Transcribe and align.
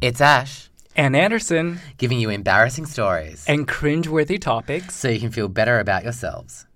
It's 0.00 0.20
Ash, 0.20 0.70
and 0.94 1.16
Anderson, 1.16 1.80
giving 1.96 2.20
you 2.20 2.30
embarrassing 2.30 2.86
stories 2.86 3.44
and 3.48 3.66
cringeworthy 3.66 4.40
topics. 4.40 4.94
so 4.94 5.08
you 5.08 5.18
can 5.18 5.32
feel 5.32 5.48
better 5.48 5.80
about 5.80 6.04
yourselves. 6.04 6.67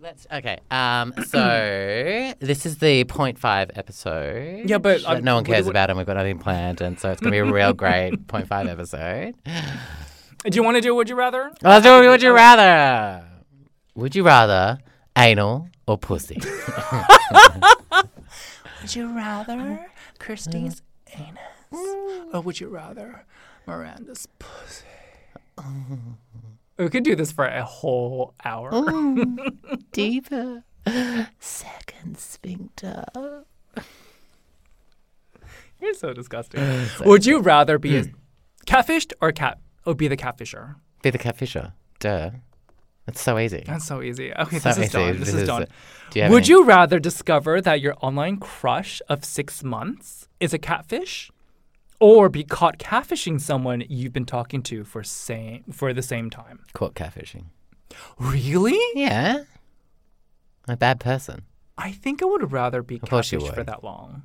Let's 0.00 0.26
okay. 0.32 0.58
Um, 0.70 1.12
so 1.26 2.32
this 2.40 2.66
is 2.66 2.78
the 2.78 3.04
point 3.04 3.38
five 3.38 3.70
episode. 3.74 4.68
Yeah, 4.68 4.78
but, 4.78 5.02
that 5.02 5.22
no 5.24 5.36
one 5.36 5.44
cares 5.44 5.66
what- 5.66 5.72
about, 5.72 5.90
and 5.90 5.96
we've 5.98 6.06
got 6.06 6.16
nothing 6.16 6.38
planned, 6.38 6.80
and 6.80 6.98
so 6.98 7.10
it's 7.10 7.20
gonna 7.20 7.32
be 7.32 7.38
a 7.38 7.44
real 7.44 7.72
great 7.72 8.26
point 8.28 8.48
five 8.48 8.66
episode. 8.66 9.34
Do 9.44 10.54
you 10.56 10.62
want 10.62 10.76
to 10.76 10.80
do 10.80 10.94
Would 10.94 11.08
You 11.08 11.16
Rather? 11.16 11.50
Let's 11.62 11.84
do. 11.84 12.08
Would 12.08 12.22
you 12.22 12.32
rather? 12.32 13.24
Would 13.94 14.14
you 14.14 14.22
rather 14.22 14.78
anal 15.16 15.68
or 15.86 15.98
pussy? 15.98 16.40
Would 18.80 18.94
you 18.94 19.14
rather 19.16 19.86
Kirsty's 20.18 20.82
anus? 21.14 21.38
Or 22.32 22.40
would 22.40 22.60
you 22.60 22.68
rather 22.68 23.26
Miranda's 23.66 24.26
pussy? 24.38 24.86
We 26.78 26.88
could 26.88 27.02
do 27.02 27.16
this 27.16 27.32
for 27.32 27.44
a 27.44 27.64
whole 27.64 28.34
hour. 28.44 28.70
Deeper. 29.92 30.64
Second 31.38 32.18
sphincter. 32.18 33.04
You're 35.80 35.94
so 35.94 36.12
disgusting. 36.12 36.86
Would 37.04 37.26
you 37.26 37.40
rather 37.40 37.78
be 37.78 37.96
a 37.96 38.02
hmm. 38.04 38.10
catfished 38.66 39.12
or 39.20 39.32
cat 39.32 39.58
or 39.84 39.94
be 39.94 40.08
the 40.08 40.16
catfisher? 40.16 40.76
Be 41.02 41.10
the 41.10 41.18
catfisher. 41.18 41.72
Duh. 42.00 42.30
It's 43.06 43.22
so 43.22 43.38
easy. 43.38 43.64
That's 43.66 43.86
so 43.86 44.02
easy. 44.02 44.32
Okay, 44.34 44.58
So 44.58 44.68
this 44.68 44.78
is 44.78 44.84
easy. 44.84 44.98
done. 44.98 45.18
This, 45.18 45.34
is, 45.34 45.48
done. 45.48 45.66
Do 46.10 46.20
you 46.20 46.28
Would 46.28 46.42
any- 46.44 46.48
you 46.48 46.64
rather 46.64 46.98
discover 46.98 47.60
that 47.62 47.80
your 47.80 47.94
online 48.02 48.36
crush 48.36 49.00
of 49.08 49.24
six 49.24 49.64
months 49.64 50.28
is 50.40 50.52
a 50.52 50.58
catfish, 50.58 51.30
or 52.00 52.28
be 52.28 52.44
caught 52.44 52.78
catfishing 52.78 53.40
someone 53.40 53.82
you've 53.88 54.12
been 54.12 54.24
talking 54.26 54.62
to 54.64 54.84
for 54.84 55.02
same 55.02 55.64
for 55.72 55.92
the 55.92 56.02
same 56.02 56.30
time? 56.30 56.60
caught 56.74 56.94
catfishing? 56.94 57.46
Really? 58.18 58.78
Yeah. 58.94 59.44
I'm 60.66 60.74
a 60.74 60.76
bad 60.76 61.00
person. 61.00 61.42
I 61.76 61.92
think 61.92 62.22
I 62.22 62.26
would 62.26 62.52
rather 62.52 62.82
be 62.82 62.98
course 62.98 63.32
you 63.32 63.38
catfished 63.38 63.50
for 63.50 63.56
would. 63.60 63.66
that 63.66 63.84
long. 63.84 64.22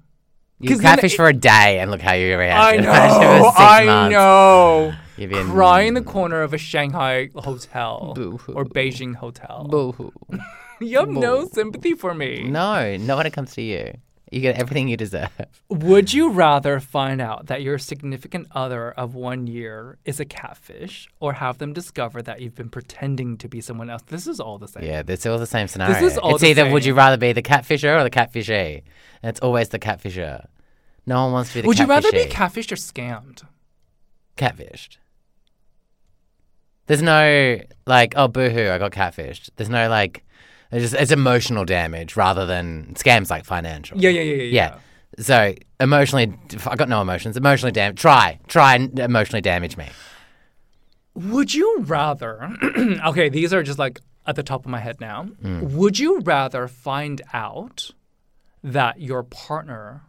You 0.60 0.70
'Cause 0.70 0.80
then 0.80 0.96
catfish 0.96 1.14
it- 1.14 1.18
for 1.18 1.28
a 1.28 1.34
day 1.34 1.80
and 1.80 1.92
look 1.92 2.02
how 2.02 2.14
you 2.14 2.38
react. 2.38 2.60
I 2.60 2.78
know. 2.82 3.52
I 3.56 4.08
know. 4.10 4.94
You've 5.18 5.30
been 5.30 5.48
Cry 5.50 5.82
in 5.82 5.94
the 5.94 6.02
corner 6.02 6.42
of 6.42 6.54
a 6.54 6.58
Shanghai 6.58 7.30
hotel 7.36 8.14
Boo-hoo. 8.16 8.54
or 8.54 8.66
Beijing 8.66 9.16
hotel. 9.16 9.68
Boo-hoo. 9.70 10.12
You 10.82 11.00
have 11.00 11.08
no 11.10 11.46
sympathy 11.48 11.94
for 11.94 12.14
me. 12.14 12.44
No, 12.44 12.98
not 12.98 13.18
when 13.18 13.26
it 13.28 13.32
comes 13.32 13.54
to 13.54 13.62
you. 13.62 13.94
You 14.34 14.42
get 14.42 14.58
everything 14.60 14.88
you 14.88 14.98
deserve. 14.98 15.30
Would 15.70 16.12
you 16.14 16.30
rather 16.30 16.80
find 16.80 17.22
out 17.22 17.48
that 17.48 17.62
your 17.62 17.78
significant 17.78 18.48
other 18.52 18.92
of 18.92 19.14
one 19.14 19.46
year 19.46 20.00
is 20.06 20.20
a 20.20 20.26
catfish 20.26 21.08
or 21.20 21.34
have 21.34 21.60
them 21.60 21.72
discover 21.74 22.22
that 22.24 22.42
you've 22.42 22.56
been 22.56 22.70
pretending 22.70 23.38
to 23.38 23.48
be 23.48 23.62
someone 23.62 23.90
else? 23.90 24.02
This 24.08 24.26
is 24.28 24.40
all 24.40 24.58
the 24.58 24.68
same. 24.68 24.84
Yeah, 24.84 25.04
it's 25.08 25.26
all 25.26 25.38
the 25.38 25.46
same 25.46 25.68
scenario. 25.68 25.94
This 25.94 26.14
is 26.14 26.18
all 26.18 26.32
it's 26.32 26.42
the 26.42 26.50
either 26.50 26.70
would 26.70 26.84
you 26.84 26.94
rather 26.94 27.18
be 27.18 27.32
the 27.32 27.44
catfisher 27.44 27.96
or 28.00 28.04
the 28.04 28.10
catfishee? 28.10 28.82
And 29.22 29.30
it's 29.30 29.40
always 29.40 29.70
the 29.70 29.80
catfisher. 29.80 30.48
No 31.06 31.24
one 31.24 31.34
wants 31.34 31.50
to 31.52 31.56
be 31.56 31.62
the 31.62 31.68
Would 31.68 31.80
you 31.80 31.86
rather 31.86 32.12
be 32.12 32.26
catfished 32.26 32.72
or 32.72 32.76
scammed? 32.76 33.44
catfished? 34.38 34.98
There's 36.88 37.02
no 37.02 37.60
like, 37.86 38.14
oh 38.16 38.28
boohoo, 38.28 38.70
I 38.70 38.78
got 38.78 38.92
catfished. 38.92 39.52
There's 39.56 39.70
no 39.70 39.90
like, 39.90 40.26
it's 40.74 40.92
just 40.92 41.02
it's 41.02 41.12
emotional 41.12 41.66
damage 41.66 42.16
rather 42.16 42.46
than 42.46 42.94
scams 42.96 43.30
like 43.30 43.46
financial. 43.46 43.98
Yeah, 43.98 44.10
yeah, 44.10 44.22
yeah, 44.22 44.36
yeah. 44.36 44.44
Yeah. 44.44 44.78
So 45.20 45.54
emotionally, 45.80 46.34
I 46.66 46.76
got 46.76 46.90
no 46.90 47.02
emotions. 47.02 47.38
Emotionally 47.38 47.72
damage. 47.72 48.00
Try, 48.00 48.40
try 48.48 48.76
and 48.76 48.98
emotionally 49.00 49.42
damage 49.42 49.78
me. 49.78 49.88
Would 51.14 51.54
you 51.54 51.82
rather? 51.82 52.50
okay, 53.06 53.30
these 53.30 53.54
are 53.54 53.62
just 53.62 53.78
like 53.78 54.00
at 54.26 54.36
the 54.36 54.44
top 54.44 54.66
of 54.66 54.72
my 54.72 54.80
head 54.80 55.00
now. 55.00 55.28
Mm. 55.44 55.72
Would 55.74 56.00
you 56.00 56.22
rather 56.22 56.68
find 56.68 57.22
out 57.34 57.92
that 58.64 59.00
your 59.00 59.22
partner 59.24 60.04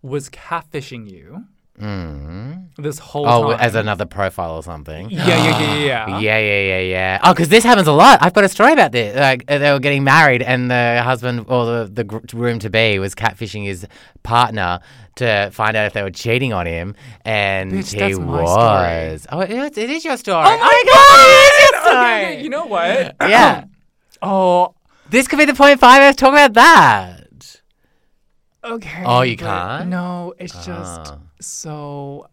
was 0.00 0.30
catfishing 0.30 1.10
you 1.10 1.44
this 1.76 2.98
whole 2.98 3.26
Oh, 3.28 3.50
time? 3.50 3.60
as 3.60 3.74
another 3.74 4.06
profile 4.06 4.54
or 4.56 4.62
something. 4.62 5.10
yeah, 5.10 5.26
yeah, 5.26 5.36
yeah, 5.36 5.58
yeah, 5.60 5.74
yeah. 6.08 6.18
Yeah, 6.18 6.38
yeah, 6.38 6.60
yeah, 6.62 6.78
yeah. 6.80 7.18
Oh, 7.24 7.32
because 7.32 7.48
this 7.48 7.64
happens 7.64 7.88
a 7.88 7.92
lot. 7.92 8.18
I've 8.22 8.32
got 8.32 8.44
a 8.44 8.48
story 8.48 8.72
about 8.72 8.92
this. 8.92 9.16
Like 9.16 9.44
uh, 9.48 9.58
they 9.58 9.72
were 9.72 9.80
getting 9.80 10.04
married, 10.04 10.42
and 10.42 10.70
the 10.70 11.02
husband 11.02 11.46
or 11.48 11.64
the 11.66 11.90
the 11.92 12.04
gr- 12.04 12.18
groom 12.30 12.58
to 12.60 12.70
be 12.70 12.98
was 12.98 13.14
catfishing 13.14 13.64
his 13.64 13.86
partner 14.22 14.80
to 15.16 15.50
find 15.52 15.76
out 15.76 15.86
if 15.86 15.92
they 15.92 16.02
were 16.02 16.10
cheating 16.10 16.52
on 16.52 16.66
him, 16.66 16.94
and 17.24 17.72
Bitch, 17.72 17.92
he 17.94 18.14
my 18.14 18.42
was. 18.42 19.26
Oh, 19.30 19.40
it, 19.40 19.50
is- 19.50 19.78
it 19.78 19.90
is 19.90 20.04
your 20.04 20.16
story. 20.16 20.44
Oh 20.46 20.56
my 20.58 20.82
God, 20.86 20.94
god! 20.94 21.18
it 21.18 21.52
is 21.52 21.60
your 21.60 21.80
Okay, 21.80 21.90
story. 21.90 22.24
okay, 22.34 22.42
you 22.42 22.50
know 22.50 22.66
what? 22.66 23.16
yeah, 23.20 23.64
Oh, 24.22 24.74
this 25.10 25.28
could 25.28 25.38
be 25.38 25.44
the 25.44 25.54
point 25.54 25.78
five. 25.80 26.00
Let's 26.00 26.16
talk 26.16 26.30
about 26.30 26.54
that. 26.54 27.23
Okay. 28.64 29.02
Oh, 29.04 29.22
you 29.22 29.36
but 29.36 29.44
can't? 29.46 29.88
No, 29.90 30.34
it's 30.38 30.54
just 30.64 31.12
Ah. 31.12 31.18
so. 31.40 32.28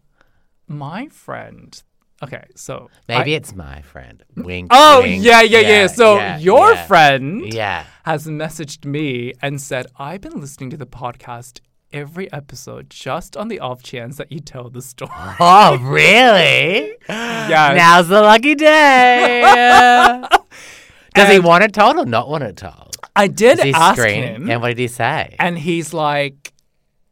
My 0.68 1.08
friend. 1.08 1.80
Okay, 2.22 2.44
so 2.54 2.88
Maybe 3.08 3.34
it's 3.34 3.52
my 3.54 3.82
friend. 3.82 4.22
Wink. 4.36 4.68
Oh 4.72 5.02
wink. 5.02 5.24
yeah, 5.24 5.42
yeah, 5.42 5.58
yeah. 5.58 5.86
So 5.88 6.16
yeah, 6.16 6.38
your 6.38 6.72
yeah. 6.72 6.86
friend 6.86 7.52
Yeah. 7.52 7.84
has 8.04 8.26
messaged 8.26 8.84
me 8.84 9.32
and 9.42 9.60
said, 9.60 9.86
"I've 9.98 10.20
been 10.20 10.40
listening 10.40 10.70
to 10.70 10.76
the 10.76 10.86
podcast." 10.86 11.60
Every 11.92 12.32
episode, 12.32 12.88
just 12.88 13.36
on 13.36 13.48
the 13.48 13.60
off 13.60 13.82
chance 13.82 14.16
that 14.16 14.32
you 14.32 14.40
tell 14.40 14.70
the 14.70 14.80
story. 14.80 15.10
Oh, 15.40 15.76
really? 15.82 16.94
Yeah. 17.06 17.74
Now's 17.76 18.08
the 18.08 18.22
lucky 18.22 18.54
day. 18.54 19.42
Does 21.14 21.28
he 21.28 21.38
want 21.38 21.64
it 21.64 21.74
told 21.74 21.98
or 21.98 22.06
not 22.06 22.30
want 22.30 22.44
it 22.44 22.56
told? 22.56 22.91
I 23.14 23.28
did 23.28 23.60
he 23.60 23.72
ask 23.74 23.98
scream? 24.00 24.22
him, 24.22 24.50
And 24.50 24.60
what 24.62 24.68
did 24.68 24.78
he 24.78 24.88
say? 24.88 25.36
and 25.38 25.58
he's 25.58 25.92
like, 25.92 26.52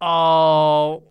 "Oh, 0.00 1.02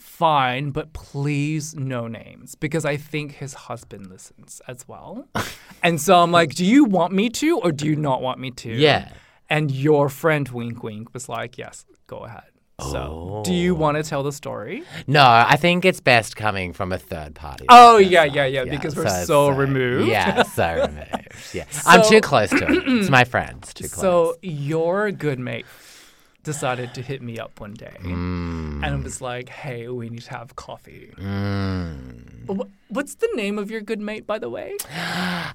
fine, 0.00 0.70
but 0.70 0.92
please 0.92 1.74
no 1.74 2.06
names 2.06 2.54
because 2.54 2.84
I 2.84 2.96
think 2.96 3.32
his 3.32 3.54
husband 3.54 4.08
listens 4.08 4.60
as 4.68 4.86
well." 4.88 5.28
and 5.82 6.00
so 6.00 6.20
I'm 6.22 6.32
like, 6.32 6.54
"Do 6.54 6.64
you 6.64 6.84
want 6.84 7.12
me 7.12 7.28
to, 7.30 7.58
or 7.60 7.72
do 7.72 7.86
you 7.86 7.96
not 7.96 8.22
want 8.22 8.38
me 8.40 8.50
to?" 8.52 8.70
Yeah. 8.72 9.10
And 9.48 9.70
your 9.70 10.08
friend 10.08 10.48
Wink 10.48 10.82
Wink 10.82 11.12
was 11.14 11.28
like, 11.28 11.58
"Yes, 11.58 11.84
go 12.06 12.18
ahead." 12.18 12.50
So, 12.80 13.40
do 13.42 13.54
you 13.54 13.74
want 13.74 13.96
to 13.96 14.02
tell 14.02 14.22
the 14.22 14.32
story? 14.32 14.82
No, 15.06 15.24
I 15.24 15.56
think 15.56 15.86
it's 15.86 16.00
best 16.00 16.36
coming 16.36 16.74
from 16.74 16.92
a 16.92 16.98
third 16.98 17.34
party. 17.34 17.64
Oh, 17.70 17.96
like 17.96 18.10
yeah, 18.10 18.24
yeah, 18.24 18.44
yeah, 18.44 18.64
because 18.64 18.94
we're 18.94 19.08
so- 19.08 19.24
so 19.24 19.48
removed. 19.48 20.08
Yeah, 20.08 20.42
so 20.42 20.86
removed. 20.86 21.54
Yeah. 21.54 21.64
I'm 21.86 22.02
too 22.06 22.20
close 22.20 22.50
to 22.50 22.56
it. 22.70 22.82
It's 22.86 23.08
my 23.08 23.24
friends. 23.34 23.72
Too 23.72 23.88
close. 23.88 24.00
So 24.02 24.36
your 24.42 25.10
good 25.10 25.38
mate 25.38 25.64
decided 26.42 26.92
to 26.94 27.02
hit 27.02 27.22
me 27.22 27.38
up 27.38 27.58
one 27.60 27.72
day 27.72 27.96
Mm. 28.02 28.86
and 28.86 29.02
was 29.02 29.22
like, 29.22 29.48
"Hey, 29.48 29.88
we 29.88 30.10
need 30.10 30.22
to 30.24 30.30
have 30.30 30.54
coffee." 30.54 31.12
Mm. 31.16 32.68
What's 32.88 33.14
the 33.16 33.28
name 33.34 33.58
of 33.58 33.70
your 33.70 33.80
good 33.80 34.00
mate, 34.00 34.26
by 34.26 34.38
the 34.38 34.50
way? 34.50 34.76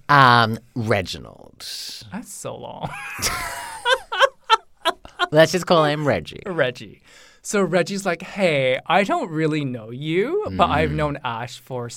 Um, 0.09 0.57
Reginald. 0.75 1.65
That's 2.11 2.33
so 2.33 2.55
long. 2.57 2.89
Let's 5.31 5.51
just 5.51 5.65
call 5.65 5.85
him 5.85 6.07
Reggie. 6.07 6.41
Reggie. 6.45 7.01
So 7.41 7.61
Reggie's 7.61 8.05
like, 8.05 8.21
"Hey, 8.21 8.79
I 8.85 9.03
don't 9.03 9.31
really 9.31 9.65
know 9.65 9.89
you, 9.89 10.45
but 10.57 10.69
I've 10.69 10.91
known 10.91 11.17
Ash 11.23 11.57
for 11.59 11.89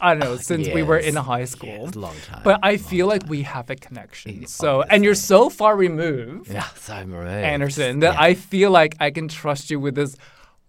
I 0.00 0.10
don't 0.14 0.20
know 0.20 0.36
since 0.36 0.68
we 0.68 0.82
were 0.82 0.98
Mm. 0.98 1.02
Yes. 1.04 1.08
in 1.10 1.16
high 1.16 1.44
school." 1.44 1.84
Yes, 1.86 1.94
long 1.96 2.14
time. 2.26 2.42
But 2.44 2.60
I 2.62 2.76
feel 2.78 3.06
like 3.06 3.22
we 3.28 3.42
have 3.42 3.68
a 3.70 3.76
connection. 3.76 4.46
So, 4.46 4.82
and 4.82 5.04
you're 5.04 5.14
so 5.14 5.50
far 5.50 5.76
removed, 5.76 6.50
yeah, 6.50 6.64
so 6.76 6.96
removed. 6.98 7.26
Anderson, 7.28 8.00
that 8.00 8.14
Yeah. 8.14 8.20
I 8.28 8.34
feel 8.34 8.70
like 8.70 8.94
I 9.00 9.10
can 9.10 9.28
trust 9.28 9.70
you 9.70 9.78
with 9.80 9.94
this 9.96 10.16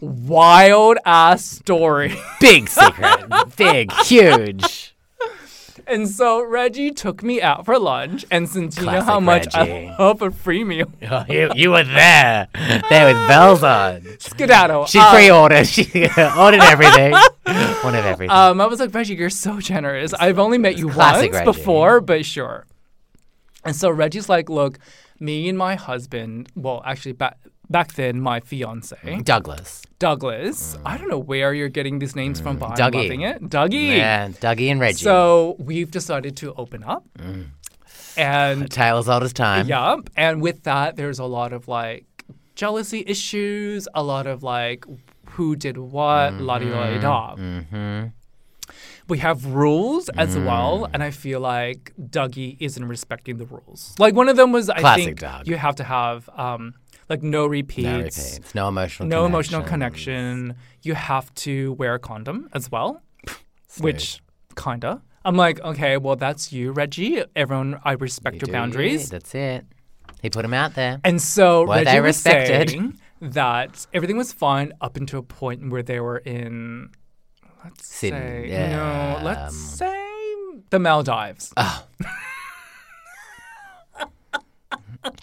wild 0.02 0.98
ass 1.06 1.46
story. 1.46 2.16
Big 2.42 2.68
secret. 2.70 3.26
Big, 3.58 3.92
huge. 4.06 4.96
And 5.88 6.08
so 6.08 6.44
Reggie 6.44 6.92
took 6.92 7.24
me 7.24 7.42
out 7.42 7.66
for 7.66 7.78
lunch, 7.80 8.26
and 8.32 8.48
since 8.50 8.78
you 8.78 8.86
know 8.86 9.02
how 9.02 9.20
Classic 9.20 9.54
much 9.54 9.56
I 9.56 9.96
love 9.98 10.22
a 10.22 10.32
free 10.32 10.64
meal, 10.64 10.92
Oh, 11.10 11.26
you, 11.30 11.50
you 11.56 11.72
were 11.72 11.84
there. 11.84 12.48
There 12.54 13.14
with 13.14 13.28
bells 13.28 13.64
on. 13.64 14.04
skedaddle. 14.20 14.86
She 14.86 15.00
um, 15.00 15.14
pre-ordered. 15.14 15.68
She 15.68 15.84
ordered 16.38 16.62
everything. 16.62 17.12
Wanted 17.84 18.06
everything. 18.06 18.30
Um, 18.32 18.60
I 18.60 18.66
was 18.66 18.80
like, 18.80 18.94
Reggie, 18.94 19.16
you're 19.16 19.30
so 19.30 19.60
generous. 19.60 20.14
I've 20.14 20.40
only 20.40 20.58
met 20.58 20.78
you 20.78 20.90
Classic 20.90 21.32
once 21.32 21.46
Reggie. 21.46 21.46
before, 21.46 22.02
but 22.02 22.26
sure. 22.26 22.66
And 23.64 23.76
so 23.76 23.90
Reggie's 23.90 24.30
like, 24.30 24.50
look, 24.50 24.80
me 25.20 25.48
and 25.50 25.58
my 25.58 25.76
husband, 25.76 26.50
well, 26.56 26.82
actually 26.86 27.14
back 27.14 27.38
back 27.70 27.94
then 27.94 28.20
my 28.22 28.40
fiance, 28.40 28.96
Douglas. 29.24 29.82
Douglas. 30.00 30.78
I 30.86 30.98
don't 30.98 31.10
know 31.10 31.18
where 31.20 31.54
you're 31.54 31.70
getting 31.70 32.00
these 32.00 32.16
names 32.16 32.40
from, 32.40 32.58
but 32.58 32.72
I'm 32.72 32.78
Dougie. 32.92 33.04
loving 33.04 33.22
it. 33.22 33.42
Dougie. 33.44 33.98
Yeah, 33.98 34.30
Dougie 34.30 34.70
and 34.72 34.80
Reggie. 34.80 35.04
So 35.04 35.56
we've 35.60 35.90
decided 35.92 36.38
to 36.38 36.54
open 36.56 36.84
up. 36.84 37.06
And 38.16 38.70
Tale 38.72 38.98
as 38.98 39.08
old 39.10 39.24
as 39.24 39.34
time. 39.34 39.68
Yup. 39.68 40.10
And 40.16 40.42
with 40.42 40.64
that, 40.64 40.96
there's 40.96 41.20
a 41.20 41.26
lot 41.26 41.54
of 41.54 41.68
like 41.68 42.06
jealousy 42.56 43.04
issues, 43.06 43.88
a 43.94 44.02
lot 44.02 44.26
of 44.26 44.42
like 44.44 44.86
who 45.32 45.56
did 45.56 45.78
what, 45.78 46.34
la 46.36 46.58
di 46.58 46.66
la 46.66 46.98
da. 46.98 47.36
Mm-hmm. 47.36 48.08
We 49.08 49.20
have 49.20 49.46
rules 49.46 50.10
as 50.10 50.36
Mm. 50.36 50.46
well, 50.46 50.90
and 50.94 51.02
I 51.02 51.12
feel 51.12 51.40
like 51.40 51.94
Dougie 52.02 52.58
isn't 52.60 52.84
respecting 52.86 53.38
the 53.38 53.46
rules. 53.46 53.96
Like 54.00 54.16
one 54.16 54.28
of 54.28 54.36
them 54.36 54.52
was, 54.52 54.70
I 54.70 54.96
think 54.96 55.20
Doug. 55.20 55.48
you 55.48 55.56
have 55.56 55.76
to 55.76 55.84
have 55.86 56.28
um, 56.36 56.74
like 57.10 57.24
no 57.24 57.46
repeats, 57.46 57.84
No 57.86 57.98
repeats. 57.98 58.56
No 58.56 58.68
emotional 58.68 59.10
no 59.10 59.26
emotional 59.26 59.64
connection. 59.64 60.56
You 60.82 60.94
have 60.96 61.34
to 61.36 61.74
wear 61.74 61.96
a 61.96 62.00
condom 62.00 62.50
as 62.54 62.72
well, 62.72 63.02
which 63.80 64.22
kinda. 64.56 65.02
I'm 65.26 65.36
like, 65.36 65.60
okay, 65.62 65.98
well 65.98 66.16
that's 66.16 66.54
you, 66.54 66.72
Reggie. 66.72 67.24
Everyone, 67.36 67.80
I 67.84 67.94
respect 67.94 68.36
You 68.36 68.40
your 68.42 68.48
do 68.48 68.52
boundaries. 68.54 69.10
That's 69.10 69.36
it. 69.36 69.66
He 70.22 70.30
put 70.30 70.46
him 70.46 70.54
out 70.54 70.74
there. 70.76 71.00
And 71.04 71.22
so 71.22 71.62
Were 71.62 71.76
Reggie 71.76 71.86
they 71.92 72.00
was 72.02 72.08
respected? 72.18 72.70
saying 72.70 73.00
that 73.22 73.86
everything 73.94 74.18
was 74.18 74.32
fine 74.34 74.74
up 74.82 74.98
until 74.98 75.20
a 75.20 75.24
point 75.24 75.70
where 75.70 75.84
they 75.84 76.00
were 76.00 76.18
in, 76.18 76.90
let's 77.64 77.86
Sydney, 77.88 78.50
say, 78.50 78.70
no, 78.72 79.20
let's 79.24 79.54
um, 79.54 79.54
say 79.54 80.06
the 80.70 80.80
Maldives. 80.80 81.54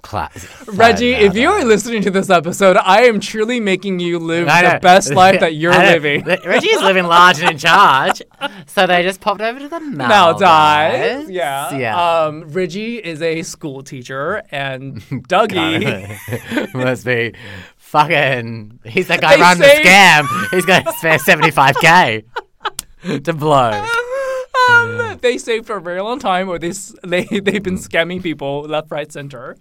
Class. 0.02 0.67
Reggie, 0.69 1.12
if 1.12 1.37
you 1.37 1.50
are 1.50 1.64
listening 1.64 2.00
to 2.02 2.11
this 2.11 2.31
episode, 2.31 2.76
I 2.76 3.02
am 3.02 3.20
truly 3.20 3.61
making 3.61 4.00
you 4.00 4.19
live 4.19 4.46
the 4.46 4.79
best 4.81 5.12
life 5.14 5.41
that 5.41 5.56
you're 5.56 5.76
living. 5.76 6.25
Re- 6.25 6.38
Reggie's 6.44 6.81
living 6.81 7.05
large 7.05 7.41
and 7.41 7.50
in 7.50 7.58
charge. 7.58 8.23
So 8.67 8.87
they 8.87 9.02
just 9.02 9.20
popped 9.20 9.43
over 9.43 9.58
to 9.58 9.69
the 9.69 9.81
Maldives. 9.81 10.41
Maldives, 10.41 11.31
yeah. 11.31 11.76
Yeah. 11.76 12.23
Um, 12.25 12.44
Reggie 12.49 12.96
is 12.96 13.20
a 13.20 13.43
school 13.43 13.82
teacher, 13.82 14.43
and 14.50 15.00
Dougie. 15.29 16.75
Must 16.75 17.05
be 17.05 17.35
fucking. 17.76 18.81
He's 18.85 19.08
the 19.08 19.19
guy 19.19 19.37
running 19.38 19.61
the 19.61 19.67
scam. 19.67 20.50
He's 20.50 20.64
got 20.64 20.85
to 20.87 20.93
spare 20.94 21.19
75k 21.19 22.25
to 23.25 23.32
blow. 23.35 23.85
Um, 24.69 25.19
they 25.21 25.39
saved 25.39 25.67
for 25.67 25.77
a 25.77 25.81
very 25.81 26.01
long 26.01 26.19
time, 26.19 26.49
or 26.49 26.59
they, 26.59 26.71
they, 27.05 27.25
they've 27.25 27.62
been 27.62 27.79
mm. 27.79 27.89
scamming 27.89 28.23
people 28.23 28.62
left, 28.62 28.91
right, 28.91 29.11
center. 29.11 29.56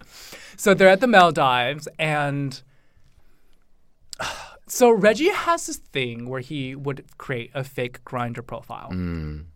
So 0.56 0.74
they're 0.74 0.88
at 0.88 1.00
the 1.00 1.06
Maldives, 1.06 1.88
and 1.98 2.62
so 4.66 4.90
Reggie 4.90 5.30
has 5.30 5.66
this 5.66 5.78
thing 5.78 6.28
where 6.28 6.40
he 6.40 6.74
would 6.74 7.04
create 7.18 7.50
a 7.54 7.64
fake 7.64 8.04
Grindr 8.04 8.46
profile. 8.46 8.90
Mm. 8.92 9.46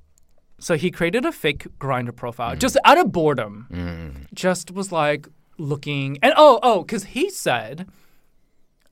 So 0.60 0.76
he 0.76 0.90
created 0.90 1.24
a 1.24 1.32
fake 1.32 1.66
Grindr 1.78 2.14
profile 2.14 2.56
mm. 2.56 2.58
just 2.58 2.76
out 2.84 2.98
of 2.98 3.12
boredom. 3.12 4.26
Just 4.34 4.72
was 4.72 4.90
like 4.90 5.28
looking, 5.56 6.18
and 6.22 6.32
oh 6.36 6.58
oh, 6.62 6.82
because 6.82 7.04
he 7.04 7.30
said 7.30 7.88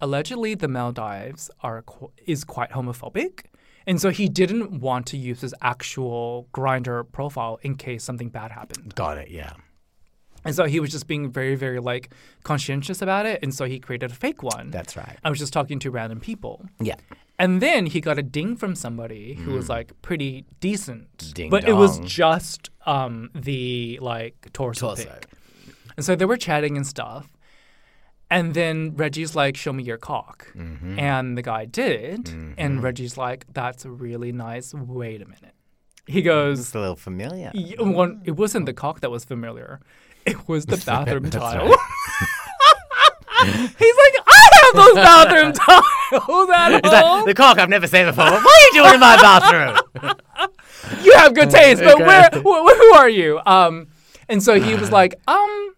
allegedly 0.00 0.54
the 0.54 0.68
Maldives 0.68 1.50
are 1.60 1.84
is 2.26 2.44
quite 2.44 2.70
homophobic. 2.70 3.46
And 3.86 4.00
so 4.00 4.10
he 4.10 4.28
didn't 4.28 4.80
want 4.80 5.06
to 5.06 5.16
use 5.16 5.40
his 5.42 5.54
actual 5.62 6.48
Grindr 6.52 7.10
profile 7.12 7.58
in 7.62 7.76
case 7.76 8.02
something 8.02 8.28
bad 8.28 8.50
happened. 8.50 8.94
Got 8.94 9.18
it, 9.18 9.30
yeah. 9.30 9.52
And 10.44 10.54
so 10.54 10.64
he 10.64 10.78
was 10.78 10.90
just 10.90 11.06
being 11.08 11.30
very, 11.30 11.56
very 11.56 11.80
like 11.80 12.12
conscientious 12.44 13.02
about 13.02 13.26
it. 13.26 13.40
And 13.42 13.52
so 13.52 13.64
he 13.64 13.80
created 13.80 14.12
a 14.12 14.14
fake 14.14 14.42
one. 14.42 14.70
That's 14.70 14.96
right. 14.96 15.18
I 15.24 15.30
was 15.30 15.38
just 15.38 15.52
talking 15.52 15.78
to 15.80 15.90
random 15.90 16.20
people. 16.20 16.64
Yeah. 16.80 16.94
And 17.38 17.60
then 17.60 17.86
he 17.86 18.00
got 18.00 18.18
a 18.18 18.22
ding 18.22 18.56
from 18.56 18.74
somebody 18.74 19.34
who 19.34 19.52
was 19.52 19.68
like 19.68 19.92
pretty 20.02 20.44
decent. 20.60 21.18
Mm. 21.18 21.34
Ding 21.34 21.50
but 21.50 21.68
it 21.68 21.74
was 21.74 21.98
just 21.98 22.70
um, 22.86 23.30
the 23.34 23.98
like 24.00 24.48
torso, 24.52 24.94
Torso. 24.94 25.04
pic. 25.04 25.26
And 25.96 26.04
so 26.04 26.14
they 26.14 26.24
were 26.24 26.36
chatting 26.36 26.76
and 26.76 26.86
stuff. 26.86 27.28
And 28.28 28.54
then 28.54 28.96
Reggie's 28.96 29.36
like, 29.36 29.56
"Show 29.56 29.72
me 29.72 29.84
your 29.84 29.98
cock," 29.98 30.52
Mm-hmm. 30.56 30.98
and 30.98 31.38
the 31.38 31.42
guy 31.42 31.64
did. 31.64 32.28
And 32.58 32.82
Reggie's 32.82 33.16
like, 33.16 33.46
"That's 33.52 33.86
really 33.86 34.32
nice. 34.32 34.74
Wait 34.74 35.22
a 35.22 35.26
minute." 35.26 35.54
He 36.08 36.22
goes, 36.22 36.60
It's 36.60 36.74
a 36.74 36.78
little 36.80 36.96
familiar. 36.96 37.52
One, 37.78 38.22
"It 38.24 38.32
wasn't 38.32 38.66
the 38.66 38.72
cock 38.74 39.00
that 39.00 39.10
was 39.10 39.24
familiar. 39.24 39.80
It 40.24 40.48
was 40.48 40.66
the 40.66 40.76
bathroom 40.86 41.30
tile." 41.30 41.68
He's 43.44 43.96
like, 44.02 44.14
"I 44.26 44.48
have 44.62 44.74
those 44.74 44.94
bathroom 44.94 45.52
tiles 45.52 46.50
at 46.50 46.84
He's 46.84 46.92
like, 46.92 47.04
home. 47.04 47.26
the 47.26 47.34
cock 47.34 47.58
I've 47.58 47.68
never 47.68 47.86
seen 47.86 48.06
before. 48.06 48.24
What 48.24 48.44
are 48.44 48.60
you 48.66 48.72
doing 48.82 48.94
in 48.94 49.00
my 49.00 49.16
bathroom? 49.16 50.16
you 51.04 51.12
have 51.16 51.34
good 51.34 51.50
taste, 51.50 51.82
but 51.82 51.94
Okay. 51.94 52.04
where? 52.06 52.28
Wh- 52.32 52.76
who 52.76 52.92
are 52.94 53.08
you?" 53.08 53.40
Um, 53.46 53.88
and 54.28 54.42
so 54.42 54.58
he 54.60 54.74
was 54.74 54.90
like, 55.00 55.14
"Um." 55.28 55.74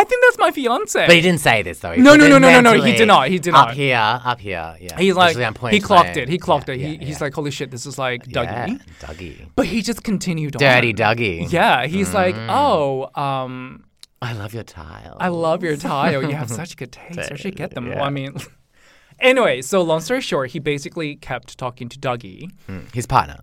I 0.00 0.04
think 0.04 0.22
that's 0.26 0.38
my 0.38 0.50
fiance. 0.52 1.06
But 1.06 1.14
he 1.14 1.20
didn't 1.20 1.40
say 1.40 1.62
this 1.62 1.80
though. 1.80 1.92
He 1.92 2.00
No, 2.00 2.14
no, 2.14 2.28
no, 2.28 2.38
no, 2.38 2.48
no, 2.50 2.60
no, 2.60 2.70
he 2.72 2.78
mentally 2.78 2.96
did 2.96 3.06
not, 3.08 3.28
he 3.28 3.38
did 3.38 3.54
Up 3.54 3.68
not. 3.68 3.74
here, 3.74 3.96
up 4.24 4.38
here. 4.40 4.76
Yeah. 4.80 4.96
He's 4.98 5.14
like, 5.16 5.28
Literally 5.30 5.44
on 5.46 5.54
point 5.54 5.74
he 5.74 5.80
clocked 5.80 6.16
it. 6.16 6.28
He 6.28 6.38
clocked 6.38 6.68
Yeah, 6.68 6.74
it. 6.74 6.80
He, 6.80 6.92
yeah, 6.94 7.04
he's 7.04 7.18
yeah. 7.18 7.24
like, 7.24 7.34
holy 7.34 7.50
shit, 7.50 7.70
this 7.70 7.84
is 7.86 7.98
like 7.98 8.24
Dougie. 8.24 8.78
Yeah, 8.78 8.78
Dougie. 9.00 9.48
But 9.56 9.66
he 9.66 9.82
just 9.82 10.04
continued 10.04 10.54
on. 10.56 10.60
Dirty 10.60 10.94
Dougie. 10.94 11.50
Yeah, 11.50 11.86
he's 11.86 12.14
like, 12.14 12.34
Mm. 12.36 12.46
oh, 12.50 13.20
um, 13.20 13.84
I 14.22 14.32
love 14.32 14.54
your 14.54 14.62
tile. 14.64 15.16
I 15.20 15.28
love 15.28 15.62
your 15.62 15.76
tile. 15.76 16.22
You 16.22 16.34
have 16.36 16.50
such 16.62 16.76
good 16.76 16.92
taste. 16.92 17.18
Where'd 17.30 17.56
get 17.56 17.70
them? 17.74 17.88
Well, 17.88 18.02
I 18.02 18.10
mean, 18.10 18.36
anyway, 19.20 19.62
so 19.62 19.82
long 19.82 20.00
story 20.00 20.20
short, 20.20 20.50
he 20.50 20.58
basically 20.58 21.16
kept 21.16 21.58
talking 21.58 21.88
to 21.88 21.98
Dougie, 21.98 22.50
Mm, 22.68 22.94
His 22.94 23.06
partner. 23.06 23.38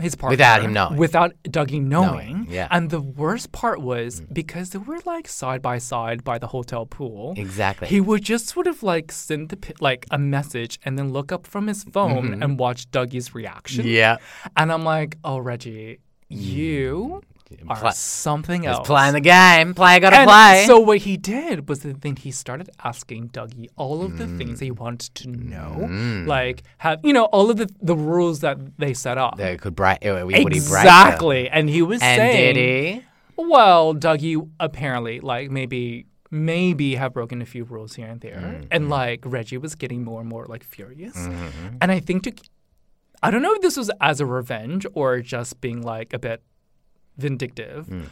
His 0.00 0.14
partner, 0.14 0.32
Without 0.34 0.62
him 0.62 0.72
knowing. 0.72 0.96
without 0.98 1.32
Dougie 1.44 1.82
knowing. 1.82 2.46
yeah. 2.48 2.68
And 2.70 2.90
the 2.90 3.00
worst 3.00 3.50
part 3.52 3.80
was 3.80 4.20
because 4.32 4.70
they 4.70 4.78
were 4.78 5.00
like 5.04 5.26
side 5.28 5.60
by 5.62 5.78
side 5.78 6.22
by 6.24 6.38
the 6.38 6.46
hotel 6.46 6.86
pool. 6.86 7.34
Exactly. 7.36 7.88
He 7.88 8.00
would 8.00 8.22
just 8.22 8.48
sort 8.48 8.66
of 8.66 8.82
like 8.82 9.10
send 9.12 9.48
the 9.48 9.58
like 9.80 10.06
a 10.10 10.18
message 10.18 10.78
and 10.84 10.98
then 10.98 11.12
look 11.12 11.32
up 11.32 11.46
from 11.46 11.66
his 11.66 11.82
phone 11.84 12.42
and 12.42 12.58
watch 12.58 12.90
Dougie's 12.90 13.34
reaction. 13.34 13.84
Mm-hmm. 13.84 13.94
yeah. 13.94 14.16
And 14.56 14.70
I'm 14.72 14.84
like, 14.84 15.16
oh 15.24 15.38
Reggie, 15.38 15.98
you 16.28 17.22
are 17.68 17.76
Pla- 17.76 17.90
something 17.90 18.62
He's 18.62 18.70
else. 18.70 18.86
playing 18.86 19.12
the 19.14 19.20
game. 19.20 19.74
Play 19.74 19.98
gotta 20.00 20.16
and 20.18 20.28
play. 20.28 20.64
so 20.66 20.78
what 20.80 20.98
he 20.98 21.16
did 21.16 21.68
was 21.68 21.80
that 21.80 22.00
then 22.02 22.16
he 22.16 22.30
started 22.30 22.70
asking 22.84 23.30
Dougie 23.30 23.68
all 23.76 24.02
of 24.02 24.18
the 24.18 24.26
things 24.26 24.60
he 24.60 24.70
wanted 24.70 25.14
to 25.16 25.28
know, 25.28 25.76
Mm. 25.80 26.26
like 26.26 26.62
have 26.78 27.00
you 27.04 27.12
know 27.12 27.24
all 27.24 27.50
of 27.50 27.56
the 27.56 27.68
the 27.82 27.96
rules 27.96 28.40
that 28.40 28.56
they 28.78 28.94
set 28.94 29.18
up. 29.18 29.36
they 29.36 29.56
could 29.56 29.74
break. 29.74 29.98
he 30.02 30.10
break 30.10 30.46
exactly, 30.54 31.48
and 31.48 31.68
he 31.68 31.82
was 31.82 32.00
And 32.02 32.18
saying, 32.18 32.54
did 32.54 32.96
he? 32.96 33.04
well, 33.36 33.94
Dougie 33.94 34.48
apparently 34.60 35.20
like 35.20 35.50
maybe 35.50 36.06
maybe 36.30 36.94
have 36.94 37.12
broken 37.12 37.42
a 37.42 37.46
few 37.46 37.64
rules 37.64 37.94
here 37.96 38.06
and 38.06 38.20
there, 38.20 38.36
Mm-hmm. 38.36 38.66
and 38.70 38.88
like 38.88 39.20
Reggie 39.24 39.58
was 39.58 39.74
getting 39.74 40.04
more 40.04 40.20
and 40.20 40.28
more 40.28 40.46
like 40.46 40.62
furious, 40.62 41.16
and 41.80 41.90
I 41.90 41.98
think 42.00 42.22
to, 42.24 42.32
I 43.22 43.30
don't 43.30 43.42
know 43.42 43.52
if 43.54 43.60
this 43.62 43.76
was 43.76 43.90
as 44.00 44.20
a 44.20 44.26
revenge 44.26 44.86
or 44.94 45.20
just 45.20 45.60
being 45.60 45.82
like 45.82 46.12
a 46.12 46.18
bit 46.18 46.42
vindictive. 47.16 47.86
Mm. 47.86 48.06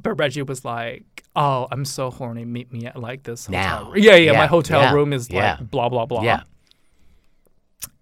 But 0.00 0.14
Reggie 0.14 0.42
was 0.42 0.64
like, 0.64 1.24
"Oh, 1.34 1.66
I'm 1.70 1.84
so 1.84 2.10
horny. 2.10 2.44
Meet 2.44 2.72
me 2.72 2.86
at 2.86 3.00
like 3.00 3.22
this 3.24 3.46
hotel. 3.46 3.60
Now. 3.84 3.90
room." 3.90 4.02
Yeah, 4.02 4.14
yeah, 4.16 4.32
Yeah, 4.32 4.38
My 4.38 4.46
hotel 4.46 4.80
yeah, 4.80 4.92
room 4.92 5.12
is 5.12 5.28
yeah. 5.30 5.56
like 5.58 5.70
blah 5.70 5.88
blah 5.88 6.06
blah. 6.06 6.22
Yeah. 6.22 6.42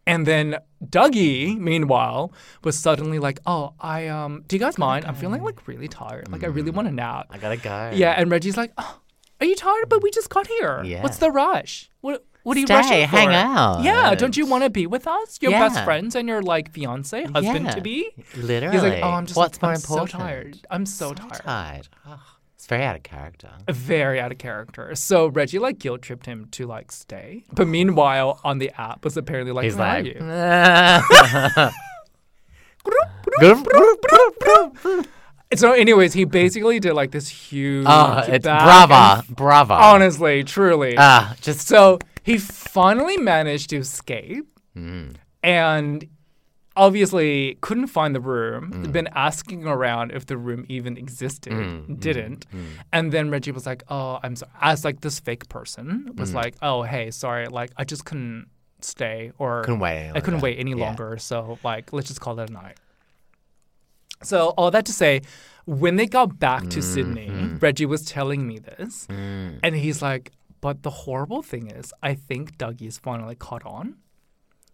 And 0.07 0.27
then 0.27 0.59
Dougie, 0.85 1.57
meanwhile, 1.59 2.31
was 2.63 2.79
suddenly 2.79 3.19
like, 3.19 3.39
"Oh, 3.47 3.73
I 3.81 4.09
um, 4.09 4.45
do 4.49 4.57
you 4.57 4.61
guys 4.61 4.77
mind? 4.77 5.07
I'm 5.07 5.15
feeling 5.15 5.43
like 5.43 5.67
really 5.67 5.89
tired. 5.89 6.31
Like 6.31 6.45
I 6.45 6.49
really 6.49 6.73
Mm. 6.73 6.75
want 6.77 6.89
a 6.89 6.93
nap." 6.93 7.27
I 7.31 7.39
gotta 7.39 7.57
go. 7.57 7.91
Yeah, 7.95 8.11
and 8.11 8.31
Reggie's 8.31 8.57
like, 8.59 8.73
oh, 8.77 9.01
"Are 9.41 9.47
you 9.47 9.55
tired? 9.57 9.89
But 9.89 10.03
we 10.03 10.11
just 10.11 10.29
got 10.29 10.47
here. 10.47 10.83
Yeah. 10.85 11.03
What's 11.03 11.19
the 11.19 11.31
rush? 11.31 11.89
What 12.03 12.23
What 12.45 12.57
are 12.57 12.61
you 12.61 12.67
Stay, 12.67 12.75
rushing 12.75 13.09
for? 13.09 13.17
hang 13.17 13.35
out. 13.35 13.83
Yeah, 13.83 14.15
don't 14.15 14.37
you 14.37 14.47
want 14.47 14.65
to 14.65 14.71
be 14.71 14.87
with 14.87 15.07
us? 15.07 15.39
Your 15.43 15.51
best 15.51 15.83
friends 15.83 16.15
and 16.15 16.29
your 16.29 16.43
like 16.43 16.73
fiance, 16.73 17.25
husband 17.25 17.71
to 17.73 17.81
be." 17.81 18.11
Literally. 18.37 18.75
He's 18.77 18.83
like, 18.83 19.01
"Oh, 19.03 19.11
I'm 19.11 19.27
just 19.27 19.37
What's 19.37 19.61
more 19.61 19.73
I'm 19.73 19.77
important? 19.77 20.11
so 20.11 20.19
tired. 20.19 20.59
I'm 20.71 20.87
so, 20.87 21.15
tired." 21.15 21.33
tired. 21.43 21.89
Ugh, 22.07 22.19
it's 22.55 22.67
very 22.67 22.85
out 22.85 22.97
of 22.97 23.03
character. 23.03 23.51
Very 23.71 24.21
out 24.21 24.31
of 24.31 24.39
character. 24.39 24.95
So 24.95 25.27
Reggie 25.29 25.59
like 25.59 25.79
guilt 25.79 26.03
tripped 26.03 26.27
him 26.27 26.47
to 26.53 26.67
like 26.67 26.93
stay, 26.93 27.45
but 27.53 27.67
meanwhile 27.67 28.41
on 28.45 28.59
the 28.59 28.71
app 28.79 29.05
was 29.05 29.17
apparently 29.17 29.53
like, 29.53 29.65
He's 29.65 29.77
"Where 29.77 29.89
are 29.89 30.03
like, 30.03 31.65
you?" 31.65 31.71
So, 35.57 35.71
anyways, 35.73 36.15
he 36.15 36.25
basically 36.25 36.81
did 36.81 36.95
like 36.95 37.13
this 37.13 37.29
huge. 37.29 37.87
oh, 37.89 38.25
it's 38.27 38.45
back 38.45 38.89
brava, 38.89 39.25
brava. 39.33 39.75
Honestly, 39.75 40.43
truly. 40.43 40.97
Ah, 40.99 41.37
just 41.41 41.69
so 41.69 42.01
he 42.25 42.39
finally 42.39 43.17
managed 43.19 43.71
to 43.71 43.77
escape, 43.77 44.47
Mm. 44.77 45.15
and 45.45 46.09
obviously 46.77 47.57
couldn't 47.61 47.87
find 47.87 48.13
the 48.17 48.21
room. 48.21 48.73
Mm. 48.73 48.91
Been 48.93 49.09
asking 49.15 49.65
around 49.75 50.11
if 50.11 50.27
the 50.27 50.37
room 50.37 50.65
even 50.69 50.97
existed. 50.97 51.53
Mm, 51.53 52.01
Didn't. 52.01 52.47
And 52.93 53.13
then 53.13 53.31
Reggie 53.31 53.53
was 53.53 53.65
like, 53.67 53.85
"Oh, 53.89 54.19
I'm 54.25 54.35
sorry." 54.35 54.51
As 54.61 54.85
like 54.85 54.99
this 55.01 55.21
fake 55.21 55.49
person 55.49 56.11
was 56.17 56.33
Mm. 56.33 56.35
like, 56.43 56.55
"Oh, 56.63 56.83
hey, 56.83 57.13
sorry. 57.13 57.47
Like 57.47 57.71
I 57.77 57.85
just 57.85 58.05
couldn't 58.05 58.49
stay 58.81 59.31
or 59.39 59.63
Couldn't 59.63 59.79
wait 59.81 60.11
I 60.11 60.21
couldn't 60.21 60.41
longer. 60.41 60.45
wait 60.47 60.59
any 60.59 60.73
Yeah. 60.73 60.85
longer. 60.87 61.17
So 61.19 61.59
like, 61.63 61.93
let's 61.93 62.09
just 62.09 62.21
call 62.21 62.41
it 62.41 62.51
a 62.51 62.53
night." 62.53 62.77
So 64.23 64.49
all 64.57 64.71
that 64.71 64.85
to 64.87 64.93
say, 64.93 65.21
when 65.67 65.97
they 65.97 66.07
got 66.07 66.39
back 66.39 66.69
to 66.71 66.81
Sydney, 66.83 67.29
Mm-hmm. 67.29 67.59
Reggie 67.59 67.87
was 67.87 68.05
telling 68.05 68.47
me 68.47 68.59
this, 68.59 69.07
Mm. 69.09 69.61
and 69.63 69.75
he's 69.77 70.01
like, 70.03 70.33
"But 70.65 70.83
the 70.83 70.91
horrible 71.05 71.43
thing 71.43 71.65
is, 71.71 71.93
I 72.03 72.15
think 72.15 72.57
Dougie's 72.57 72.97
finally 72.99 73.35
caught 73.35 73.65
on." 73.67 73.87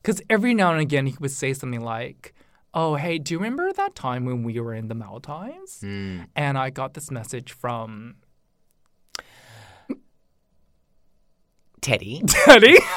Because 0.01 0.23
every 0.31 0.55
now 0.55 0.71
and 0.73 0.81
again 0.81 1.07
he 1.07 1.17
would 1.21 1.33
say 1.33 1.53
something 1.53 1.81
like, 1.97 2.33
"Oh, 2.73 2.95
hey, 2.95 3.19
do 3.19 3.35
you 3.35 3.39
remember 3.39 3.73
that 3.73 3.95
time 3.97 4.25
when 4.25 4.45
we 4.45 4.61
were 4.61 4.73
in 4.81 4.87
the 4.87 4.95
Maldives 4.95 5.81
Mm. 5.83 6.29
and 6.37 6.57
I 6.57 6.71
got 6.71 6.95
this 6.95 7.11
message 7.11 7.51
from 7.63 8.15
Teddy. 11.81 12.23
Teddy?" 12.27 12.77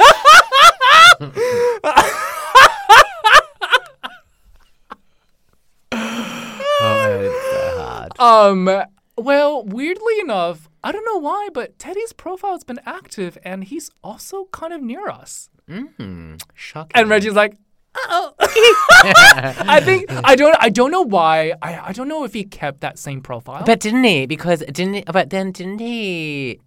oh, 5.92 7.20
it's 7.22 7.52
so 7.52 7.82
hard. 7.82 8.20
um. 8.20 8.84
Well, 9.16 9.64
weirdly 9.64 10.20
enough, 10.22 10.70
I 10.84 10.92
don't 10.92 11.06
know 11.06 11.18
why, 11.18 11.50
but 11.54 11.80
Teddy's 11.80 12.14
profile's 12.14 12.64
been 12.64 12.80
active, 12.86 13.38
and 13.44 13.64
he's 13.64 13.90
also 14.04 14.46
kind 14.52 14.74
of 14.74 14.82
near 14.82 15.08
us. 15.08 15.50
Mm, 15.70 16.42
shocking. 16.54 16.92
And 16.94 17.10
Reggie's 17.10 17.34
like, 17.34 17.58
uh 17.96 18.00
oh. 18.10 18.34
I 18.40 19.80
think 19.84 20.12
I 20.24 20.36
don't. 20.36 20.56
I 20.60 20.70
don't 20.70 20.92
know 20.92 21.04
why. 21.04 21.54
I, 21.62 21.90
I 21.90 21.92
don't 21.94 22.08
know 22.08 22.24
if 22.24 22.34
he 22.34 22.44
kept 22.44 22.82
that 22.82 22.98
same 22.98 23.22
profile. 23.22 23.64
But 23.66 23.80
didn't 23.80 24.04
he? 24.04 24.26
Because 24.26 24.60
didn't 24.60 24.94
he? 24.96 25.04
But 25.04 25.30
then 25.30 25.52
didn't 25.52 25.80
he? 25.80 26.60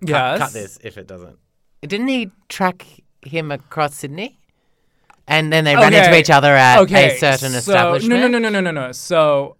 Cut- 0.00 0.08
yes. 0.08 0.38
Cut 0.38 0.52
this 0.52 0.78
if 0.82 0.98
it 0.98 1.06
doesn't. 1.06 1.38
Didn't 1.82 2.08
he 2.08 2.30
track 2.48 2.86
him 3.22 3.52
across 3.52 3.94
Sydney? 3.94 4.40
And 5.28 5.52
then 5.52 5.64
they 5.64 5.74
ran 5.74 5.92
into 5.92 6.16
each 6.16 6.30
other 6.30 6.54
at 6.54 6.82
a 6.82 7.18
certain 7.18 7.50
so, 7.50 7.58
establishment. 7.58 8.20
No, 8.20 8.28
no, 8.28 8.38
no, 8.38 8.48
no, 8.48 8.60
no, 8.60 8.70
no, 8.70 8.86
no. 8.86 8.92
So, 8.92 9.55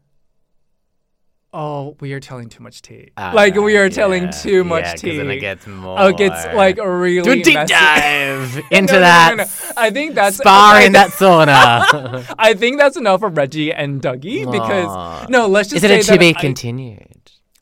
oh, 1.56 1.96
we 2.00 2.12
are 2.12 2.20
telling 2.20 2.48
too 2.48 2.62
much 2.62 2.82
tea. 2.82 3.10
Ah, 3.16 3.32
like 3.34 3.54
we 3.54 3.76
are 3.76 3.84
yeah, 3.84 3.88
telling 3.88 4.30
too 4.30 4.62
much 4.62 4.84
yeah, 4.84 4.94
tea. 4.94 5.16
Then 5.16 5.30
it 5.30 5.40
gets 5.40 5.66
more. 5.66 5.98
Oh, 5.98 6.08
it 6.08 6.18
gets 6.18 6.44
like 6.54 6.76
really 6.76 7.22
Do 7.22 7.30
a 7.32 7.42
deep 7.42 7.54
messy. 7.54 7.72
dive 7.72 8.62
into 8.70 8.92
No, 8.94 9.00
that 9.00 9.36
no, 9.36 9.44
no. 9.44 9.50
I 9.76 9.90
think 9.90 10.14
that's 10.14 10.40
I, 10.44 10.84
in 10.84 10.92
that 10.92 11.10
sauna. 11.10 12.34
I 12.38 12.54
think 12.54 12.78
that's 12.78 12.96
enough 12.96 13.20
for 13.20 13.28
Reggie 13.30 13.72
and 13.72 14.02
Dougie 14.02 14.46
Aw. 14.46 14.50
because 14.52 15.28
no, 15.30 15.46
let's 15.46 15.70
just 15.70 15.82
Is 15.82 15.90
it 15.90 16.00
a 16.08 16.12
to 16.12 16.18
be 16.18 16.30
I- 16.36 16.40
continued? 16.40 17.08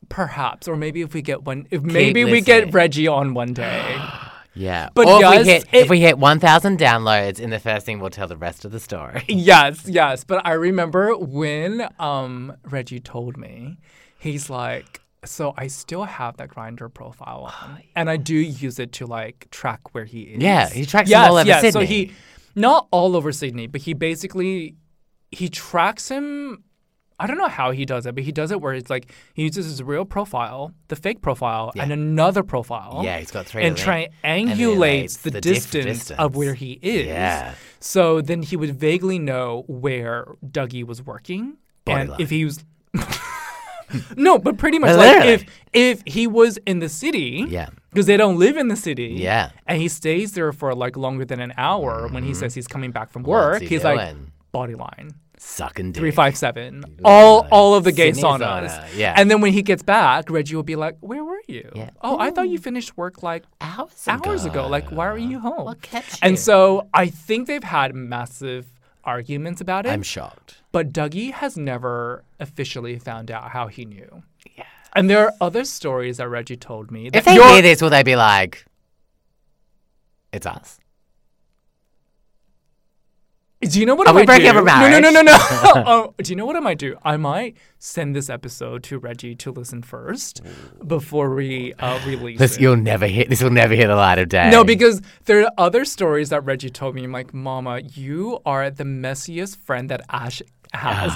perhaps, 0.07 0.67
or 0.67 0.77
maybe 0.77 1.01
if 1.01 1.13
we 1.13 1.21
get 1.21 1.43
one, 1.43 1.67
if 1.71 1.81
maybe 1.81 2.23
we 2.23 2.39
get 2.39 2.73
Reggie 2.73 3.07
on 3.07 3.33
one 3.33 3.53
day. 3.53 3.97
Yeah. 4.55 4.89
But 4.93 5.07
or 5.07 5.19
yes, 5.19 5.41
if 5.41 5.45
we 5.45 5.51
hit 5.51 5.63
it- 5.63 5.77
if 5.83 5.89
we 5.89 5.99
hit 5.99 6.17
1,000 6.17 6.79
downloads 6.79 7.39
in 7.39 7.49
the 7.49 7.59
first 7.59 7.85
thing, 7.85 7.99
we'll 7.99 8.09
tell 8.09 8.27
the 8.27 8.37
rest 8.37 8.65
of 8.65 8.71
the 8.71 8.79
story. 8.79 9.23
yes, 9.29 9.83
yes. 9.87 10.23
But 10.23 10.45
I 10.45 10.53
remember 10.53 11.15
when 11.17 11.87
um 11.99 12.53
Reggie 12.63 12.99
told 13.01 13.37
me, 13.37 13.77
he's 14.17 14.49
like, 14.49 15.01
so 15.25 15.53
I 15.57 15.67
still 15.67 16.03
have 16.05 16.37
that 16.37 16.49
Grindr 16.49 16.93
profile 16.93 17.51
on, 17.61 17.81
and 17.95 18.09
I 18.09 18.17
do 18.17 18.35
use 18.35 18.79
it 18.79 18.91
to 18.93 19.05
like 19.05 19.47
track 19.51 19.93
where 19.93 20.05
he 20.05 20.21
is. 20.21 20.41
Yeah, 20.41 20.69
he 20.69 20.85
tracks 20.85 21.09
him 21.09 21.17
all 21.19 21.37
over 21.37 21.47
yes. 21.47 21.73
So 21.73 21.81
he, 21.81 22.13
not 22.55 22.87
all 22.91 23.15
over 23.15 23.31
Sydney, 23.31 23.67
but 23.67 23.81
he 23.81 23.93
basically 23.93 24.75
he 25.31 25.49
tracks 25.49 26.07
him. 26.09 26.63
I 27.19 27.27
don't 27.27 27.37
know 27.37 27.47
how 27.47 27.71
he 27.71 27.85
does 27.85 28.05
it, 28.05 28.13
but 28.15 28.23
he 28.25 28.31
does 28.33 28.51
it 28.51 28.59
where 28.59 28.73
it's 28.73 28.89
like 28.89 29.09
he 29.33 29.43
uses 29.43 29.67
his 29.67 29.81
real 29.81 30.03
profile, 30.03 30.73
the 30.89 30.97
fake 30.97 31.21
profile, 31.21 31.71
and 31.77 31.91
another 31.93 32.43
profile. 32.43 33.01
Yeah, 33.05 33.19
he's 33.19 33.31
got 33.31 33.45
three 33.45 33.63
And 33.63 33.77
triangulates 33.77 35.21
the, 35.21 35.31
the 35.31 35.39
distance, 35.41 35.85
distance. 35.85 36.19
of 36.19 36.35
where 36.35 36.53
he 36.55 36.77
is. 36.81 37.07
Yeah. 37.07 37.53
So 37.79 38.19
then 38.21 38.41
he 38.41 38.57
would 38.57 38.75
vaguely 38.77 39.17
know 39.19 39.63
where 39.67 40.25
Dougie 40.45 40.83
was 40.85 41.01
working, 41.01 41.57
Body 41.85 42.01
and 42.01 42.09
line. 42.11 42.19
if 42.21 42.29
he 42.29 42.43
was. 42.45 42.65
no, 44.17 44.37
but 44.39 44.57
pretty 44.57 44.79
much 44.79 44.95
like 44.97 45.25
if 45.25 45.45
if 45.73 46.01
he 46.05 46.27
was 46.27 46.57
in 46.65 46.79
the 46.79 46.89
city, 46.89 47.45
Yeah. 47.47 47.69
because 47.91 48.07
they 48.07 48.17
don't 48.17 48.37
live 48.37 48.57
in 48.57 48.67
the 48.67 48.75
city, 48.75 49.15
Yeah. 49.17 49.51
and 49.67 49.79
he 49.81 49.87
stays 49.87 50.33
there 50.33 50.51
for 50.51 50.73
like 50.75 50.97
longer 50.97 51.23
than 51.25 51.39
an 51.39 51.53
hour. 51.57 52.07
When 52.09 52.23
he 52.23 52.33
says 52.33 52.53
he's 52.55 52.67
coming 52.67 52.91
back 52.91 53.09
from 53.11 53.21
Mm-hmm. 53.23 53.31
Work, 53.31 53.61
he 53.61 53.67
he's 53.67 53.83
like 53.83 53.99
doing? 53.99 54.31
Bodyline 54.53 55.13
Sucking 55.37 55.91
dick. 55.91 55.99
three 55.99 56.11
five 56.11 56.37
seven, 56.37 56.83
all 57.03 57.47
all 57.51 57.75
of 57.75 57.83
the 57.83 57.91
gay 57.91 58.13
Sydney 58.13 58.23
saunas. 58.23 58.69
sauna, 58.69 58.87
yeah. 58.95 59.13
and 59.17 59.29
then 59.29 59.41
when 59.41 59.51
he 59.53 59.61
gets 59.61 59.83
back, 59.83 60.29
Reggie 60.29 60.55
will 60.55 60.63
be 60.63 60.75
like, 60.75 60.97
"Where 61.01 61.23
were 61.23 61.41
you? 61.47 61.69
Yeah. 61.75 61.89
Oh, 62.01 62.17
I 62.19 62.31
thought 62.31 62.49
you 62.49 62.57
finished 62.57 62.95
work 62.97 63.21
like 63.23 63.43
Hours 63.61 64.07
hours 64.07 64.45
ago. 64.45 64.67
Like, 64.67 64.89
why 64.91 65.07
are 65.07 65.17
you 65.17 65.39
home?" 65.39 65.65
What 65.65 65.81
kept 65.81 66.13
you? 66.13 66.19
And 66.21 66.39
so 66.39 66.87
I 66.93 67.07
think 67.07 67.47
they've 67.47 67.63
had 67.63 67.93
massive 67.95 68.65
arguments 69.03 69.61
about 69.61 69.85
it. 69.85 69.89
I'm 69.89 70.03
shocked. 70.03 70.57
but 70.71 70.91
Dougie 70.91 71.31
has 71.31 71.57
never 71.57 72.23
officially 72.39 72.97
found 72.97 73.29
out 73.29 73.51
how 73.51 73.67
he 73.67 73.85
knew. 73.85 74.23
Yeah. 74.57 74.63
And 74.93 75.09
there 75.09 75.19
are 75.25 75.33
other 75.41 75.63
stories 75.65 76.17
that 76.17 76.29
Reggie 76.29 76.55
told 76.57 76.89
me. 76.91 77.09
That 77.09 77.19
If 77.19 77.25
they 77.25 77.33
hear 77.35 77.61
this, 77.61 77.81
will 77.81 77.89
they 77.89 78.03
be 78.03 78.15
like, 78.15 78.65
it's 80.31 80.45
us? 80.45 80.79
Do 83.65 83.79
you 83.79 83.85
know 83.85 83.95
what 83.95 84.07
Are 84.07 84.11
I 84.11 84.13
we 84.13 84.19
might 84.21 84.25
breaking 84.27 84.51
do? 84.53 84.57
up 84.59 84.63
a 84.63 84.89
No, 84.89 84.99
no, 84.99 85.09
no, 85.09 85.21
no, 85.21 85.21
no. 85.21 85.37
oh, 85.85 86.13
do 86.23 86.29
you 86.31 86.35
know 86.35 86.45
what 86.45 86.55
I 86.55 86.59
might 86.59 86.77
do? 86.77 86.95
I 87.03 87.17
might 87.17 87.57
send 87.79 88.15
this 88.15 88.29
episode 88.29 88.83
to 88.83 88.97
Reggie 88.97 89.35
to 89.35 89.51
listen 89.51 89.81
first 89.83 90.41
before 90.85 91.33
we 91.35 91.73
uh, 91.79 91.99
release 92.05 92.39
This 92.39 92.55
it. 92.57 92.61
you'll 92.61 92.77
never 92.77 93.07
hit. 93.07 93.29
This 93.29 93.41
will 93.43 93.51
never 93.51 93.73
hear 93.73 93.87
the 93.87 93.95
light 93.95 94.17
of 94.19 94.29
day. 94.29 94.49
No, 94.49 94.63
because 94.63 95.01
there 95.25 95.41
are 95.43 95.51
other 95.57 95.85
stories 95.85 96.29
that 96.29 96.41
Reggie 96.45 96.69
told 96.69 96.95
me. 96.95 97.03
I'm 97.03 97.11
like, 97.11 97.33
Mama, 97.33 97.81
you 97.93 98.39
are 98.45 98.69
the 98.69 98.83
messiest 98.85 99.57
friend 99.57 99.89
that 99.89 100.01
Ash 100.09 100.41
has. 100.73 101.13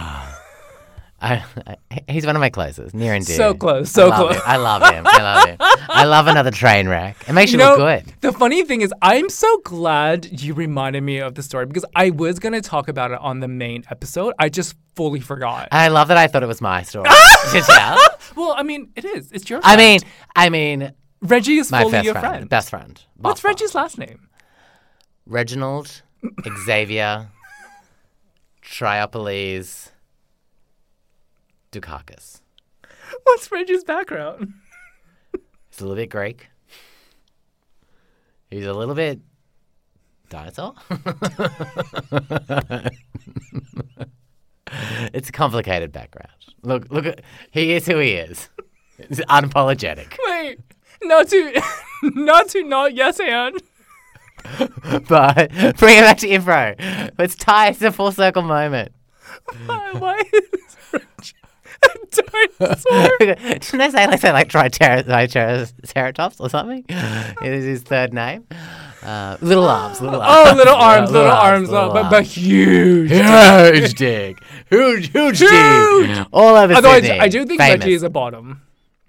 I, 1.22 1.44
I, 1.68 2.02
he's 2.12 2.26
one 2.26 2.36
of 2.36 2.40
my 2.40 2.50
closest, 2.50 2.96
near 2.96 3.14
and 3.14 3.26
dear. 3.26 3.36
So 3.36 3.54
close, 3.54 3.92
so 3.92 4.10
I 4.12 4.16
close. 4.16 4.36
him. 4.36 4.42
I 4.46 4.58
love 4.58 4.94
him. 4.94 5.04
I 5.08 5.22
love 5.22 5.48
him. 5.50 5.58
I 5.90 6.06
love 6.06 6.28
another 6.28 6.52
train 6.52 6.88
wreck. 6.88 7.18
It 7.28 7.34
makes 7.34 7.52
you 7.52 7.58
No, 7.58 7.76
look 7.76 7.78
good. 8.06 8.14
The 8.22 8.32
funny 8.32 8.64
thing 8.64 8.82
is, 8.82 8.94
I'm 9.02 9.30
so 9.30 9.58
glad 9.66 10.42
you 10.42 10.54
reminded 10.54 11.02
me 11.02 11.20
of 11.20 11.36
the 11.36 11.44
story 11.44 11.66
because 11.66 11.86
I 11.96 12.12
was 12.12 12.40
going 12.40 12.54
to 12.54 12.62
talk 12.62 12.88
about 12.88 13.12
it 13.12 13.20
on 13.20 13.40
the 13.42 13.48
main 13.48 13.84
episode. 13.92 14.34
I 14.40 14.50
just 14.50 14.76
fully 14.96 15.20
forgot. 15.20 15.68
I 15.72 15.90
love 15.90 16.08
that. 16.08 16.18
I 16.18 16.28
thought 16.28 16.44
it 16.44 16.48
was 16.48 16.62
my 16.62 16.84
story 16.84 17.10
well, 18.36 18.54
I 18.58 18.64
mean, 18.64 18.92
it 18.96 19.06
is. 19.06 19.32
It's 19.32 19.50
your 19.50 19.60
I 19.64 19.76
mean, 19.78 20.00
I 20.36 20.50
mean, 20.50 20.94
Reggie 21.22 21.58
is 21.58 21.72
my 21.72 21.82
fully 21.82 21.92
best 21.94 22.06
your 22.06 22.14
friend, 22.14 22.28
friend. 22.28 22.50
best 22.50 22.70
friend. 22.70 23.02
What's. 23.18 23.44
Reggie's 23.44 23.76
last 23.76 23.98
name? 23.98 24.30
Reginald, 25.26 26.02
Xavier, 26.66 27.30
Triopolis, 28.64 29.92
Dukakis. 31.72 32.42
What's 33.24 33.52
Reggie's 33.52 33.84
background? 33.84 34.54
He's 35.70 35.80
a 35.80 35.84
little 35.84 35.96
bit 35.96 36.10
Greek. 36.10 36.48
He's 38.50 38.66
a 38.66 38.74
little 38.74 38.96
bit 38.96 39.20
dinosaur. 40.30 40.74
it's 45.14 45.30
a 45.30 45.32
complicated 45.32 45.92
background. 45.92 46.32
Look, 46.64 46.90
look 46.90 47.06
at 47.06 47.22
he 47.52 47.74
is 47.74 47.86
who 47.86 48.00
he 48.00 48.14
is. 48.14 48.50
He's 48.98 49.20
unapologetic. 49.20 50.18
Wait, 50.28 50.60
not 51.04 51.28
to, 51.30 51.62
not 52.04 52.50
to, 52.50 52.64
not 52.64 52.96
yes 52.96 53.20
and. 53.20 53.62
But 55.08 55.52
bring 55.78 55.98
it 55.98 56.02
back 56.02 56.18
to 56.20 56.28
info. 56.28 56.76
Let's 57.18 57.36
tie 57.36 57.68
it's 57.68 57.82
a 57.82 57.92
full 57.92 58.12
circle 58.12 58.42
moment. 58.42 58.94
Why, 59.66 59.92
why 59.94 60.24
is 60.34 60.78
Reggie? 60.92 61.39
Didn't 62.60 63.82
I 63.82 63.90
say 63.90 64.08
like 64.08 64.20
say 64.22 64.32
like 64.32 64.50
triceratops 64.50 66.40
or 66.40 66.50
something? 66.50 66.86
It 66.90 67.54
is 67.54 67.66
his 67.66 67.82
third 67.84 68.14
name. 68.14 68.46
Uh, 69.02 69.38
little 69.42 69.66
arms, 69.68 70.02
little 70.02 70.22
arms. 70.22 70.50
Oh, 70.52 70.56
little 70.56 70.76
arms, 70.90 71.12
little 71.12 71.32
arms, 71.32 71.70
little 71.70 71.94
but, 71.94 72.10
but 72.10 72.24
huge. 72.26 73.10
huge 73.12 73.94
dick, 73.94 74.38
huge, 74.70 75.10
huge 75.12 75.40
dick, 75.40 75.50
Huge. 75.50 76.28
all 76.34 76.56
over 76.56 76.74
Although 76.74 76.90
I, 76.90 77.02
Sydney. 77.02 77.20
I 77.20 77.28
do 77.30 77.46
think 77.46 77.62
Famous. 77.62 77.80
Reggie 77.86 77.94
is 77.94 78.04
a 78.04 78.10
bottom. 78.10 78.62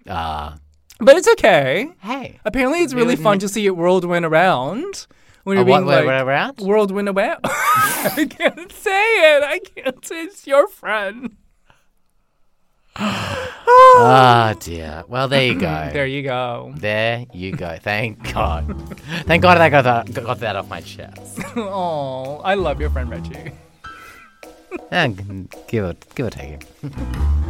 Ah, 0.09 0.57
But 1.01 1.17
it's 1.17 1.29
okay. 1.33 1.89
hey, 2.03 2.39
Apparently, 2.45 2.81
it's 2.81 2.95
really 2.95 3.17
fun 3.17 3.39
to 3.41 3.49
see 3.49 3.67
it 3.67 3.77
whirlwind 3.77 4.25
around 4.25 5.07
when 5.43 5.57
Oh, 5.57 5.61
you're 5.61 5.65
being 5.67 5.87
what, 5.87 6.05
like 6.07 6.23
around? 6.25 6.59
whirlwind 6.61 7.09
around. 7.09 7.41
I 7.45 8.27
can't 8.31 8.71
say 8.73 9.37
it. 9.37 9.43
I 9.43 9.59
can't 9.59 10.05
say 10.07 10.23
it's 10.23 10.47
your 10.47 10.69
friend. 10.69 11.37
Oh 13.03 14.55
dear. 14.61 15.05
Well, 15.09 15.29
there 15.29 15.45
you 15.45 15.55
go. 15.55 15.91
There 15.93 16.07
you 16.07 16.23
go. 16.23 16.73
There 16.77 17.27
you 17.33 17.53
go. 17.53 17.79
Thank 17.81 18.33
God. 18.33 18.77
Thank 19.25 19.43
God 19.43 19.59
I 19.59 19.71
got 19.71 19.83
that, 19.83 20.13
got 20.13 20.41
that 20.41 20.57
off 20.57 20.69
my 20.69 20.81
chest. 20.81 21.41
oh, 21.57 22.41
I 22.45 22.55
love 22.55 22.81
your 22.81 22.91
friend 22.91 23.11
Reggie. 23.11 23.53
And 24.91 25.51
give 25.69 25.85
it, 25.85 26.05
give 26.15 26.27
or 26.27 26.31
take 26.31 26.51
it. 26.53 26.67